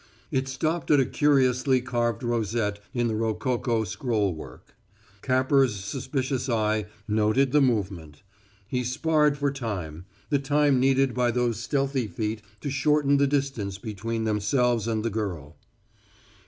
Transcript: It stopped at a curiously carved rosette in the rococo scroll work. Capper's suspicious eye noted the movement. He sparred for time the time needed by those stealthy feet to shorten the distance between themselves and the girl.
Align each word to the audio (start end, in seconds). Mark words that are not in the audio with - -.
It 0.31 0.47
stopped 0.47 0.89
at 0.89 0.99
a 0.99 1.05
curiously 1.05 1.79
carved 1.79 2.23
rosette 2.23 2.79
in 2.91 3.07
the 3.07 3.13
rococo 3.15 3.83
scroll 3.83 4.33
work. 4.33 4.73
Capper's 5.21 5.75
suspicious 5.75 6.49
eye 6.49 6.87
noted 7.07 7.51
the 7.51 7.61
movement. 7.61 8.23
He 8.67 8.83
sparred 8.83 9.37
for 9.37 9.51
time 9.51 10.05
the 10.31 10.39
time 10.39 10.79
needed 10.79 11.13
by 11.13 11.29
those 11.29 11.59
stealthy 11.59 12.07
feet 12.07 12.41
to 12.61 12.71
shorten 12.71 13.17
the 13.17 13.27
distance 13.27 13.77
between 13.77 14.23
themselves 14.23 14.87
and 14.87 15.05
the 15.05 15.11
girl. 15.11 15.55